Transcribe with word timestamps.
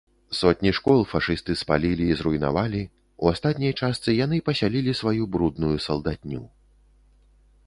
Сотні 0.37 0.69
школ 0.77 1.03
фашысты 1.11 1.55
спалілі 1.61 2.05
і 2.13 2.15
зруйнавалі, 2.21 2.81
у 3.27 3.31
астатняй 3.35 3.73
частцы 3.79 4.09
яны 4.25 4.37
пасялілі 4.49 4.97
сваю 5.03 5.23
брудную 5.37 5.75
салдатню. 5.91 6.43